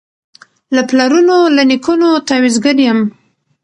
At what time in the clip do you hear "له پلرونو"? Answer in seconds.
0.75-1.37